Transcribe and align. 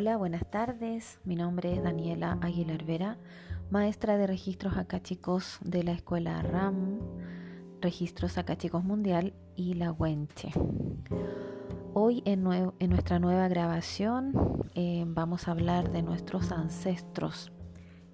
Hola, 0.00 0.16
buenas 0.16 0.50
tardes. 0.50 1.20
Mi 1.24 1.36
nombre 1.36 1.74
es 1.74 1.82
Daniela 1.82 2.38
Aguilar 2.40 2.84
Vera, 2.86 3.18
maestra 3.68 4.16
de 4.16 4.26
registros 4.26 4.78
acáchicos 4.78 5.58
de 5.60 5.82
la 5.82 5.92
escuela 5.92 6.40
RAM, 6.40 7.00
Registros 7.82 8.38
Acáchicos 8.38 8.82
Mundial 8.82 9.34
y 9.56 9.74
la 9.74 9.92
Wenche. 9.92 10.52
Hoy 11.92 12.22
en, 12.24 12.44
nuestra 12.44 13.18
nueva 13.18 13.46
grabación 13.48 14.32
eh, 14.74 15.04
vamos 15.06 15.48
a 15.48 15.50
hablar 15.50 15.92
de 15.92 16.00
nuestros 16.00 16.50
ancestros 16.50 17.52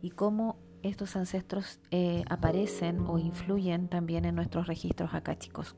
y 0.03 0.11
cómo 0.11 0.57
estos 0.83 1.15
ancestros 1.15 1.79
eh, 1.93 2.25
aparecen 2.29 3.07
o 3.07 3.17
influyen 3.17 3.87
también 3.87 4.25
en 4.25 4.35
nuestros 4.35 4.67
registros 4.67 5.15
acáchicos 5.15 5.77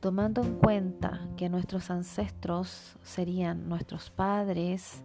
tomando 0.00 0.42
en 0.42 0.54
cuenta 0.54 1.20
que 1.36 1.48
nuestros 1.48 1.90
ancestros 1.90 2.96
serían 3.02 3.68
nuestros 3.68 4.10
padres, 4.10 5.04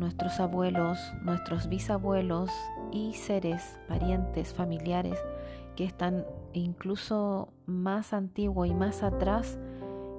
nuestros 0.00 0.40
abuelos, 0.40 0.98
nuestros 1.22 1.68
bisabuelos 1.68 2.50
y 2.90 3.12
seres, 3.12 3.78
parientes, 3.86 4.54
familiares 4.54 5.18
que 5.76 5.84
están 5.84 6.24
incluso 6.54 7.52
más 7.66 8.12
antiguos 8.12 8.66
y 8.66 8.74
más 8.74 9.02
atrás 9.02 9.58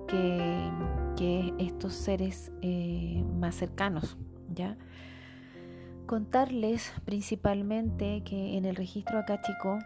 que, 0.07 1.53
estos 1.59 1.93
seres 1.93 2.51
eh, 2.61 3.23
más 3.39 3.53
cercanos, 3.55 4.17
¿ya? 4.49 4.75
Contarles 6.07 6.91
principalmente 7.05 8.23
que 8.23 8.57
en 8.57 8.65
el 8.65 8.75
registro 8.75 9.19
acáchico 9.19 9.77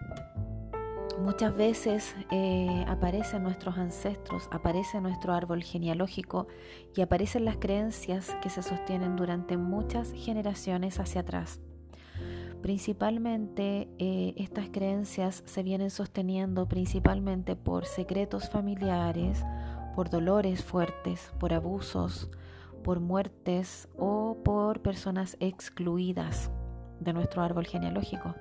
Muchas 1.20 1.55
veces 1.55 2.16
eh, 2.30 2.86
aparecen 2.88 3.44
nuestros 3.44 3.78
ancestros, 3.78 4.48
aparece 4.52 5.00
nuestro 5.00 5.34
árbol 5.34 5.64
genealógico 5.64 6.48
y 6.95 7.02
aparecen 7.02 7.45
las 7.45 7.58
creencias 7.58 8.36
que 8.42 8.50
se 8.50 8.62
sostienen 8.62 9.16
durante 9.16 9.58
muchas 9.58 10.12
generaciones 10.12 11.00
hacia 11.00 11.22
atrás. 11.22 11.59
Principalmente 12.62 13.88
eh, 13.98 14.34
estas 14.38 14.70
creencias 14.70 15.44
se 15.45 15.64
vienen 15.64 15.89
sosteniendo 15.89 16.67
principalmente 16.67 17.56
por 17.56 17.86
secretos 17.86 18.50
familiares, 18.50 19.44
por 19.95 20.09
dolores 20.09 20.64
fuertes, 20.64 21.32
por 21.39 21.54
abusos, 21.54 22.30
por 22.84 23.00
muertes 23.00 23.88
o 23.98 24.38
por 24.44 24.82
personas 24.82 25.38
excluidas 25.39 26.52
de 27.00 27.14
nuestro 27.14 27.42
árbol 27.42 27.66
genealógico. 27.66 28.36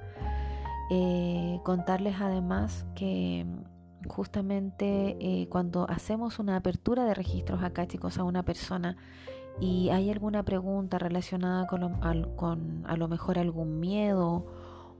Eh, 0.91 1.61
contarles 1.63 2.17
además 2.21 2.87
que 2.95 3.47
mm, 3.47 4.09
justamente 4.09 5.17
eh, 5.19 5.49
cuando 5.49 5.89
hacemos 5.89 6.39
una 6.39 6.57
apertura 6.57 7.05
de 7.05 7.15
registros 7.15 7.63
acáticos 7.63 8.19
a 8.19 8.25
una 8.25 8.43
persona 8.43 8.97
y 9.61 9.89
hay 9.91 10.11
alguna 10.11 10.43
pregunta 10.43 10.99
relacionada 10.99 11.67
con, 11.67 12.85
a 12.87 12.97
lo 12.97 13.09
mejor 13.09 13.39
algún 13.39 13.81
miedo 13.81 14.47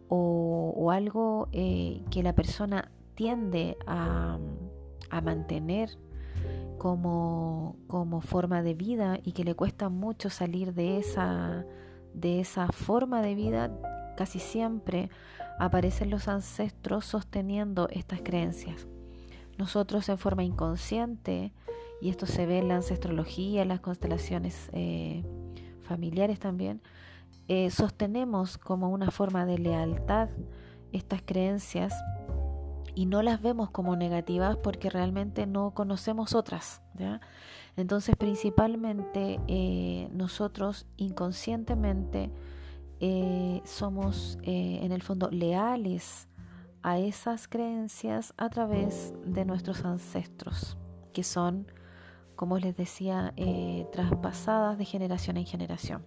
o, 0.09 0.91
algo 0.93 1.49
eh, 1.53 2.03
que 2.11 2.23
la 2.23 2.35
persona 2.35 2.91
tiende 3.15 3.77
a, 3.87 4.39
a 5.11 5.21
mantener 5.21 5.99
como, 6.79 7.77
como, 7.89 8.21
forma 8.21 8.63
de 8.63 8.75
vida 8.75 9.19
y 9.23 9.33
que 9.33 9.45
le 9.45 9.55
cuesta 9.55 9.89
mucho 9.89 10.31
salir 10.31 10.75
de 10.75 10.99
esa, 10.99 11.65
de 12.13 12.41
esa 12.41 12.69
forma 12.69 13.23
de 13.23 13.35
vida, 13.35 13.71
casi 14.15 14.39
siempre 14.39 15.11
aparecen 15.59 16.11
los 16.11 16.29
ancestros 16.29 17.05
sosteniendo 17.05 17.89
estas 17.91 18.21
creencias. 18.23 18.87
Nosotros 19.59 20.09
en 20.09 20.19
forma 20.19 20.43
inconsciente, 20.43 21.53
y 22.01 22.11
esto 22.11 22.27
se 22.27 22.47
ve 22.47 22.59
en 22.59 22.69
la 22.69 22.77
ancestrología, 22.77 23.63
en 23.63 23.69
las 23.69 23.81
constelaciones 23.81 24.69
eh, 24.73 25.25
familiares 25.83 26.39
también, 26.39 26.83
eh, 27.47 27.71
sostenemos 27.71 28.59
como 28.59 28.89
una 28.89 29.11
forma 29.11 29.47
de 29.47 29.59
lealtad 29.59 30.29
estas 30.93 31.23
creencias 31.23 31.93
y 32.95 33.07
no 33.07 33.23
las 33.23 33.43
vemos 33.43 33.71
como 33.71 33.97
negativas 33.97 34.57
porque 34.57 34.89
realmente 34.89 35.47
no 35.47 35.73
conocemos 35.73 36.35
otras. 36.35 36.81
Entonces 37.77 38.17
principalmente 38.17 39.41
eh, 39.49 40.09
nosotros 40.13 40.87
inconscientemente 40.97 42.31
eh, 43.07 43.61
somos 43.67 44.39
eh, 44.45 44.79
en 44.81 44.91
el 44.91 45.03
fondo 45.03 45.29
leales 45.31 46.27
a 46.83 46.99
esas 46.99 47.49
creencias 47.49 48.33
a 48.39 48.49
través 48.49 49.13
de 49.27 49.45
nuestros 49.45 49.85
ancestros, 49.85 50.79
que 51.13 51.23
son, 51.23 51.67
como 52.35 52.59
les 52.59 52.75
decía, 52.75 53.35
eh, 53.37 53.87
traspasadas 53.93 54.79
de 54.79 54.87
generación 54.87 55.37
en 55.37 55.45
generación. 55.45 56.03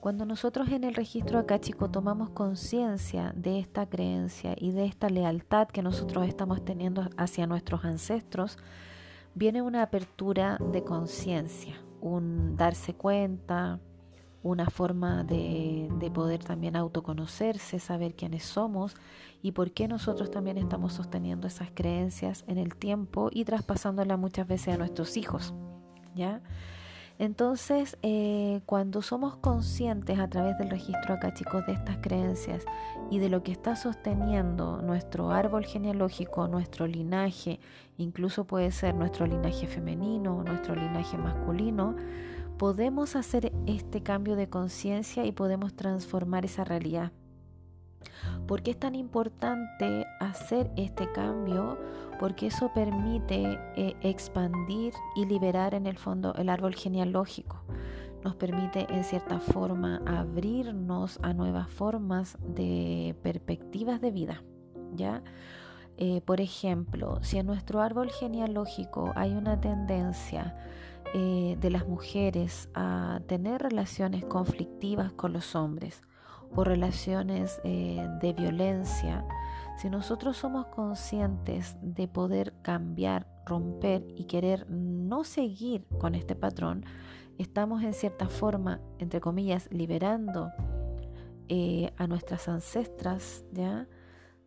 Cuando 0.00 0.26
nosotros 0.26 0.70
en 0.70 0.82
el 0.82 0.96
registro 0.96 1.38
acá, 1.38 1.60
chico, 1.60 1.92
tomamos 1.92 2.30
conciencia 2.30 3.32
de 3.36 3.60
esta 3.60 3.88
creencia 3.88 4.56
y 4.58 4.72
de 4.72 4.86
esta 4.86 5.10
lealtad 5.10 5.68
que 5.68 5.80
nosotros 5.80 6.26
estamos 6.26 6.64
teniendo 6.64 7.08
hacia 7.18 7.46
nuestros 7.46 7.84
ancestros, 7.84 8.58
viene 9.36 9.62
una 9.62 9.82
apertura 9.82 10.58
de 10.72 10.82
conciencia, 10.82 11.80
un 12.00 12.56
darse 12.56 12.94
cuenta, 12.94 13.78
una 14.42 14.66
forma 14.66 15.22
de, 15.24 15.88
poder 16.14 16.42
también 16.42 16.76
autoconocerse, 16.76 17.78
saber 17.78 18.14
quiénes 18.14 18.44
somos 18.44 18.96
y 19.42 19.52
por 19.52 19.72
qué 19.72 19.86
nosotros 19.86 20.30
también 20.30 20.58
estamos 20.58 20.94
sosteniendo 20.94 21.46
esas 21.46 21.70
creencias 21.72 22.44
en 22.46 22.58
el 22.58 22.74
tiempo 22.74 23.30
y 23.32 23.44
traspasándolas 23.44 24.18
muchas 24.18 24.46
veces 24.46 24.74
a 24.74 24.78
nuestros 24.78 25.16
hijos. 25.16 25.54
¿ya? 26.14 26.40
Entonces, 27.20 27.98
eh, 28.00 28.62
cuando 28.64 29.02
somos 29.02 29.36
conscientes 29.36 30.18
a 30.18 30.28
través 30.28 30.56
del 30.56 30.70
registro 30.70 31.12
acá, 31.12 31.34
chicos, 31.34 31.66
de 31.66 31.74
estas 31.74 31.98
creencias 31.98 32.64
y 33.10 33.18
de 33.18 33.28
lo 33.28 33.42
que 33.42 33.52
está 33.52 33.76
sosteniendo 33.76 34.80
nuestro 34.80 35.30
árbol 35.30 35.66
genealógico, 35.66 36.48
nuestro 36.48 36.86
linaje, 36.86 37.60
incluso 37.98 38.46
puede 38.46 38.72
ser 38.72 38.94
nuestro 38.94 39.26
linaje 39.26 39.66
femenino, 39.66 40.42
nuestro 40.42 40.74
linaje 40.74 41.18
masculino, 41.18 41.94
podemos 42.60 43.16
hacer 43.16 43.54
este 43.64 44.02
cambio 44.02 44.36
de 44.36 44.50
conciencia 44.50 45.24
y 45.24 45.32
podemos 45.32 45.72
transformar 45.72 46.44
esa 46.44 46.62
realidad. 46.62 47.10
¿Por 48.46 48.62
qué 48.62 48.72
es 48.72 48.78
tan 48.78 48.94
importante 48.94 50.06
hacer 50.20 50.70
este 50.76 51.10
cambio? 51.10 51.78
Porque 52.18 52.48
eso 52.48 52.70
permite 52.74 53.58
eh, 53.76 53.96
expandir 54.02 54.92
y 55.16 55.24
liberar 55.24 55.72
en 55.72 55.86
el 55.86 55.96
fondo 55.96 56.34
el 56.34 56.50
árbol 56.50 56.74
genealógico. 56.74 57.62
Nos 58.22 58.36
permite 58.36 58.86
en 58.90 59.04
cierta 59.04 59.40
forma 59.40 60.02
abrirnos 60.04 61.18
a 61.22 61.32
nuevas 61.32 61.70
formas 61.70 62.36
de 62.46 63.16
perspectivas 63.22 64.02
de 64.02 64.10
vida. 64.10 64.42
¿Ya? 64.94 65.22
Eh, 65.96 66.20
por 66.26 66.42
ejemplo, 66.42 67.20
si 67.22 67.38
en 67.38 67.46
nuestro 67.46 67.80
árbol 67.80 68.10
genealógico 68.10 69.12
hay 69.16 69.32
una 69.32 69.58
tendencia 69.62 70.54
eh, 71.12 71.56
de 71.60 71.70
las 71.70 71.88
mujeres 71.88 72.68
a 72.74 73.20
tener 73.26 73.62
relaciones 73.62 74.24
conflictivas 74.24 75.12
con 75.12 75.32
los 75.32 75.56
hombres 75.56 76.02
o 76.54 76.64
relaciones 76.64 77.60
eh, 77.64 78.06
de 78.20 78.32
violencia, 78.32 79.24
si 79.76 79.90
nosotros 79.90 80.36
somos 80.36 80.66
conscientes 80.66 81.76
de 81.80 82.06
poder 82.06 82.54
cambiar, 82.62 83.26
romper 83.46 84.04
y 84.16 84.24
querer 84.24 84.68
no 84.70 85.24
seguir 85.24 85.84
con 85.98 86.14
este 86.14 86.36
patrón, 86.36 86.84
estamos 87.38 87.82
en 87.82 87.94
cierta 87.94 88.28
forma, 88.28 88.80
entre 88.98 89.20
comillas, 89.20 89.68
liberando 89.72 90.50
eh, 91.48 91.92
a 91.96 92.06
nuestras 92.06 92.48
ancestras, 92.48 93.44
¿ya? 93.52 93.88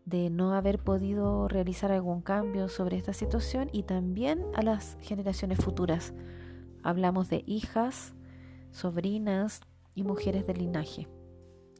de 0.05 0.29
no 0.29 0.53
haber 0.53 0.79
podido 0.79 1.47
realizar 1.47 1.91
algún 1.91 2.21
cambio 2.21 2.67
sobre 2.69 2.97
esta 2.97 3.13
situación 3.13 3.69
y 3.71 3.83
también 3.83 4.45
a 4.53 4.61
las 4.61 4.97
generaciones 5.01 5.59
futuras 5.59 6.13
Hablamos 6.83 7.29
de 7.29 7.43
hijas, 7.47 8.13
sobrinas 8.71 9.61
y 9.95 10.03
mujeres 10.03 10.45
del 10.45 10.59
linaje. 10.59 11.07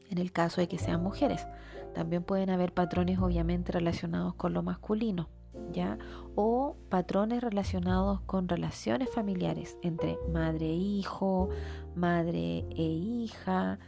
En 0.09 0.17
el 0.17 0.31
caso 0.31 0.61
de 0.61 0.67
que 0.67 0.77
sean 0.77 1.01
mujeres, 1.01 1.47
también 1.93 2.23
pueden 2.23 2.49
haber 2.49 2.73
patrones 2.73 3.19
obviamente 3.19 3.71
relacionados 3.71 4.35
con 4.35 4.53
lo 4.53 4.63
masculino, 4.63 5.29
¿ya? 5.71 5.97
O 6.35 6.75
patrones 6.89 7.41
relacionados 7.41 8.21
con 8.21 8.47
relaciones 8.47 9.09
familiares 9.09 9.77
entre 9.81 10.17
madre 10.31 10.67
e 10.67 10.75
hijo, 10.75 11.49
madre 11.95 12.65
e 12.69 12.83
hija, 12.83 13.79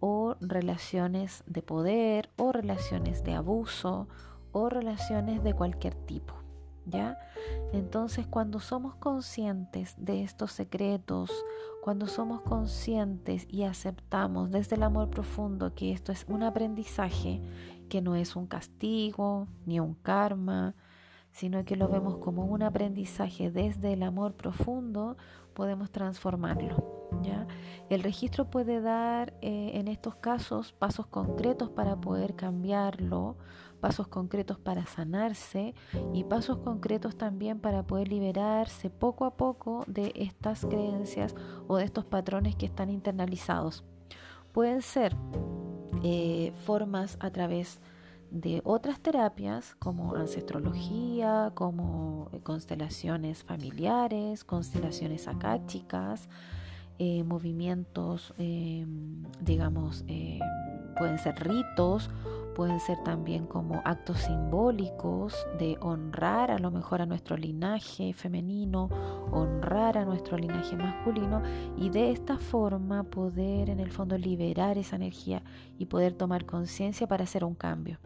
o 0.00 0.36
relaciones 0.40 1.42
de 1.46 1.62
poder, 1.62 2.30
o 2.36 2.52
relaciones 2.52 3.24
de 3.24 3.34
abuso, 3.34 4.08
o 4.52 4.68
relaciones 4.68 5.42
de 5.42 5.54
cualquier 5.54 5.94
tipo. 5.94 6.43
¿Ya? 6.86 7.18
Entonces, 7.72 8.26
cuando 8.26 8.60
somos 8.60 8.94
conscientes 8.96 9.94
de 9.98 10.22
estos 10.22 10.52
secretos, 10.52 11.30
cuando 11.82 12.06
somos 12.06 12.40
conscientes 12.40 13.46
y 13.50 13.64
aceptamos 13.64 14.50
desde 14.50 14.76
el 14.76 14.82
amor 14.82 15.10
profundo 15.10 15.74
que 15.74 15.92
esto 15.92 16.12
es 16.12 16.24
un 16.28 16.42
aprendizaje, 16.42 17.42
que 17.88 18.00
no 18.00 18.16
es 18.16 18.36
un 18.36 18.46
castigo 18.46 19.48
ni 19.66 19.80
un 19.80 19.94
karma, 19.94 20.74
sino 21.32 21.64
que 21.64 21.76
lo 21.76 21.88
vemos 21.88 22.18
como 22.18 22.44
un 22.44 22.62
aprendizaje 22.62 23.50
desde 23.50 23.92
el 23.92 24.02
amor 24.02 24.34
profundo, 24.34 25.16
podemos 25.52 25.90
transformarlo. 25.90 27.10
¿ya? 27.22 27.46
El 27.90 28.02
registro 28.02 28.50
puede 28.50 28.80
dar 28.80 29.34
eh, 29.42 29.72
en 29.74 29.88
estos 29.88 30.16
casos 30.16 30.72
pasos 30.72 31.06
concretos 31.06 31.68
para 31.68 31.96
poder 31.96 32.34
cambiarlo, 32.34 33.36
pasos 33.80 34.08
concretos 34.08 34.58
para 34.58 34.86
sanarse 34.86 35.74
y 36.14 36.24
pasos 36.24 36.58
concretos 36.58 37.16
también 37.16 37.60
para 37.60 37.82
poder 37.82 38.08
liberarse 38.08 38.88
poco 38.88 39.26
a 39.26 39.36
poco 39.36 39.84
de 39.86 40.12
estas 40.16 40.64
creencias 40.64 41.34
o 41.68 41.76
de 41.76 41.84
estos 41.84 42.06
patrones 42.06 42.56
que 42.56 42.66
están 42.66 42.88
internalizados. 42.88 43.84
Pueden 44.52 44.80
ser 44.80 45.14
eh, 46.02 46.52
formas 46.64 47.18
a 47.20 47.30
través 47.30 47.80
de 48.30 48.62
otras 48.64 49.00
terapias 49.00 49.76
como 49.76 50.16
ancestrología, 50.16 51.52
como 51.54 52.30
constelaciones 52.42 53.44
familiares, 53.44 54.42
constelaciones 54.42 55.28
acáchicas, 55.28 56.28
eh, 56.98 57.24
movimientos, 57.24 58.34
digamos, 59.40 60.04
pueden 60.96 61.18
ser 61.18 61.34
ritos 61.46 62.10
pueden 62.54 62.80
ser 62.80 62.98
también 62.98 63.46
como 63.46 63.82
actos 63.84 64.18
simbólicos 64.20 65.46
de 65.58 65.76
honrar 65.80 66.50
a 66.50 66.58
lo 66.58 66.70
mejor 66.70 67.02
a 67.02 67.06
nuestro 67.06 67.36
linaje 67.36 68.12
femenino, 68.14 68.88
honrar 69.30 69.98
a 69.98 70.04
nuestro 70.04 70.38
linaje 70.38 70.76
masculino 70.76 71.42
y 71.76 71.90
de 71.90 72.12
esta 72.12 72.38
forma 72.38 73.02
poder 73.02 73.68
en 73.70 73.80
el 73.80 73.90
fondo 73.90 74.16
liberar 74.16 74.78
esa 74.78 74.96
energía 74.96 75.42
y 75.78 75.86
poder 75.86 76.14
tomar 76.14 76.46
conciencia 76.46 77.06
para 77.06 77.24
hacer 77.24 77.44
un 77.44 77.54
cambio. 77.54 77.98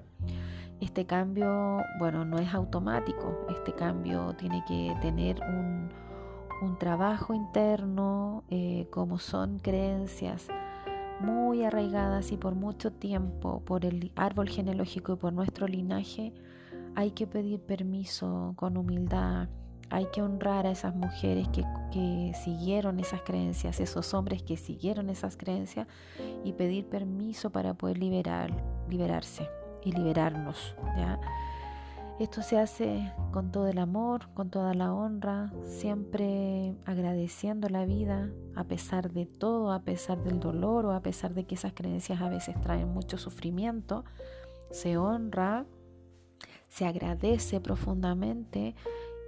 Este 0.81 1.07
cambio, 1.07 1.83
bueno, 1.99 2.25
no 2.25 2.39
es 2.39 2.55
automático, 2.55 3.47
este 3.51 3.73
cambio 3.73 4.35
tiene 4.39 4.65
que 4.67 4.97
tener 5.01 5.41
un, 5.43 5.89
trabajo 6.79 7.35
interno, 7.35 8.45
eh, 8.51 8.87
como 8.91 9.19
son 9.19 9.59
creencias, 9.59 10.49
muy 11.21 11.65
arraigadas 11.65 12.33
y 12.33 12.37
por 12.37 12.55
mucho 12.55 12.93
tiempo 12.93 13.61
por 13.65 13.85
el 13.85 14.13
árbol 14.17 14.49
genealógico 14.49 15.13
y 15.13 15.17
por 15.17 15.33
nuestro 15.33 15.67
linaje, 15.67 16.33
hay 16.95 17.13
que 17.13 17.27
pedir 17.27 17.61
permiso 17.61 18.55
con 18.57 18.77
humildad, 18.77 19.49
hay 19.91 20.07
que 20.07 20.23
honrar 20.23 20.67
a 20.67 20.71
esas 20.71 20.95
mujeres 20.95 21.49
que, 21.49 21.65
siguieron 22.45 23.01
esas 23.01 23.23
creencias, 23.23 23.81
esos 23.81 24.15
hombres 24.15 24.43
que 24.43 24.57
siguieron 24.57 25.11
esas 25.11 25.37
creencias 25.37 25.89
y 26.45 26.53
pedir 26.53 26.87
permiso 26.87 27.51
para 27.51 27.75
poder 27.75 27.99
liberar, 27.99 28.53
liberarse 28.89 29.49
y 29.83 29.93
liberarnos. 29.93 30.77
¿ya? 30.97 31.19
Esto 32.19 32.43
se 32.43 32.59
hace 32.59 33.13
con 33.31 33.53
todo 33.53 33.69
el 33.69 33.79
amor, 33.79 34.29
con 34.35 34.51
toda 34.51 34.75
la 34.75 34.93
honra, 34.93 35.53
siempre 35.63 36.75
agradeciendo 36.85 37.69
la 37.69 37.85
vida 37.85 38.33
a 38.57 38.65
pesar 38.65 39.13
de 39.13 39.25
todo, 39.27 39.71
a 39.71 39.83
pesar 39.83 40.25
del 40.25 40.41
dolor 40.41 40.85
o 40.87 40.93
a 40.93 41.01
pesar 41.01 41.33
de 41.35 41.45
que 41.45 41.55
esas 41.55 41.75
creencias 41.75 42.21
a 42.21 42.29
veces 42.29 42.61
traen 42.61 42.93
mucho 42.93 43.19
sufrimiento. 43.19 44.05
Se 44.73 44.99
honra, 44.99 45.65
se 46.69 46.87
agradece 46.87 47.61
profundamente 47.61 48.75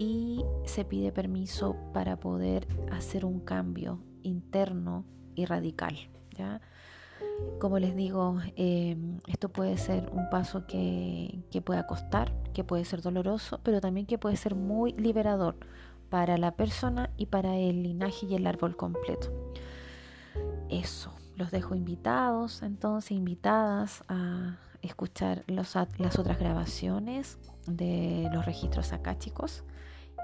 y 0.01 0.45
se 0.65 0.85
pide 0.85 1.13
permiso 1.13 1.77
para 1.93 2.19
poder 2.19 2.67
hacer 2.91 3.25
un 3.25 3.39
cambio 3.39 4.03
interno 4.23 5.05
y 5.37 5.45
radical. 5.45 5.95
¿ya? 6.37 6.61
Como 7.61 7.79
les 7.79 7.95
digo, 7.95 8.39
em, 8.57 9.21
esto 9.29 9.49
puede 9.49 9.77
ser 9.79 10.11
un 10.13 10.29
paso 10.29 10.67
que, 10.67 11.45
que 11.53 11.63
pueda 11.63 11.87
costar, 11.87 12.33
que 12.52 12.64
puede 12.64 12.85
ser 12.85 13.02
doloroso, 13.02 13.61
pero 13.62 13.81
también 13.81 14.06
que 14.06 14.19
puede 14.19 14.37
ser 14.37 14.55
muy 14.55 14.93
liberador 14.93 15.56
para 16.08 16.37
la 16.37 16.52
persona 16.52 17.11
y 17.17 17.26
para 17.26 17.56
el 17.56 17.82
linaje 17.82 18.26
y 18.26 18.35
el 18.35 18.47
árbol 18.47 18.76
completo. 18.76 19.32
Eso, 20.69 21.12
los 21.37 21.50
dejo 21.50 21.75
invitados, 21.75 22.62
entonces 22.62 23.12
invitadas 23.12 24.05
a 24.08 24.58
escuchar 24.82 25.44
las 25.47 25.76
otras 25.76 26.38
grabaciones 26.38 27.38
de 27.67 28.29
los 28.32 28.47
registros 28.47 28.93
acáchicos 28.93 29.64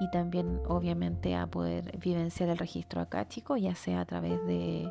y 0.00 0.10
también 0.10 0.60
obviamente 0.68 1.36
a 1.36 1.46
poder 1.46 1.98
vivenciar 1.98 2.48
el 2.48 2.58
registro 2.58 3.00
acáchico, 3.00 3.56
ya 3.56 3.74
sea 3.74 4.00
a 4.00 4.04
través 4.04 4.44
de 4.46 4.90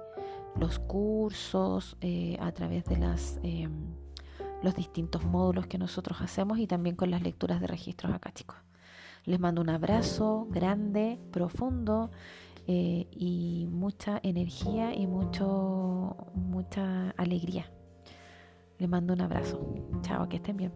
los 0.59 0.79
cursos, 0.79 1.97
eh, 2.01 2.37
a 2.39 2.51
través 2.51 2.85
de 2.85 2.97
las, 2.97 3.39
em, 3.43 3.93
los 4.65 4.75
distintos 4.75 5.23
módulos 5.23 5.67
que 5.67 5.77
nosotros 5.77 6.19
hacemos 6.21 6.57
y 6.57 6.65
también 6.65 6.95
con 6.95 7.11
las 7.11 7.21
lecturas 7.21 7.61
de 7.61 7.67
registros 7.67 8.11
acá, 8.11 8.33
chicos. 8.33 8.57
Les 9.23 9.39
mando 9.39 9.61
un 9.61 9.69
abrazo 9.69 10.47
grande, 10.49 11.19
profundo 11.31 12.09
eh, 12.67 13.07
y 13.11 13.67
mucha 13.71 14.19
energía 14.23 14.93
y 14.93 15.05
mucho, 15.05 16.17
mucha 16.33 17.11
alegría. 17.11 17.71
Les 18.79 18.89
mando 18.89 19.13
un 19.13 19.21
abrazo. 19.21 19.61
Chao, 20.01 20.27
que 20.27 20.37
estén 20.37 20.57
bien. 20.57 20.73